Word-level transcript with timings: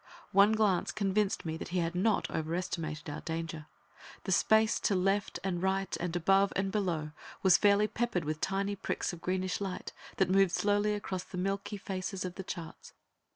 One 0.31 0.53
glance 0.53 0.91
convinced 0.91 1.45
me 1.45 1.57
that 1.57 1.67
he 1.67 1.77
had 1.77 1.93
not 1.93 2.27
overestimated 2.31 3.07
our 3.07 3.21
danger. 3.21 3.67
The 4.23 4.31
space 4.31 4.79
to 4.79 4.95
right 4.95 5.39
and 5.43 5.61
left, 5.61 5.97
and 5.97 6.15
above 6.15 6.51
and 6.55 6.71
below, 6.71 7.11
was 7.43 7.55
fairly 7.59 7.85
peppered 7.85 8.25
with 8.25 8.41
tiny 8.41 8.75
pricks 8.75 9.13
of 9.13 9.21
greenish 9.21 9.61
light 9.61 9.93
that 10.17 10.27
moved 10.27 10.53
slowly 10.53 10.95
across 10.95 11.21
the 11.23 11.37
milky 11.37 11.77
faces 11.77 12.25
of 12.25 12.33
the 12.33 12.43
charts. 12.43 12.93